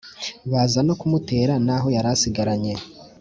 baza 0.51 0.79
no 0.87 0.93
kumutera 0.99 1.53
n’aho 1.65 1.87
yari 1.95 2.09
asigaranye. 2.15 2.73